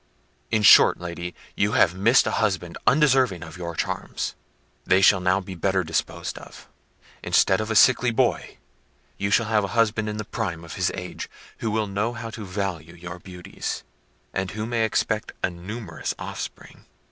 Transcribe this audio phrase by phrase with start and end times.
[0.49, 4.33] In short, Lady, you have missed a husband undeserving of your charms:
[4.83, 6.67] they shall now be better disposed of.
[7.21, 8.57] Instead of a sickly boy,
[9.19, 11.29] you shall have a husband in the prime of his age,
[11.59, 13.83] who will know how to value your beauties,
[14.33, 16.87] and who may expect a numerous offspring."